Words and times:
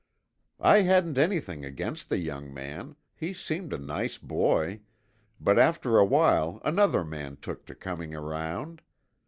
"I 0.59 0.79
hadn't 0.81 1.19
anything 1.19 1.63
against 1.63 2.09
the 2.09 2.17
young 2.17 2.51
man, 2.51 2.95
he 3.13 3.35
seemed 3.35 3.71
a 3.71 3.77
nice 3.77 4.17
boy, 4.17 4.79
but 5.39 5.59
after 5.59 5.99
a 5.99 6.05
while 6.05 6.59
another 6.65 7.05
man 7.05 7.37
took 7.39 7.67
to 7.67 7.75
coming 7.75 8.15
around. 8.15 8.81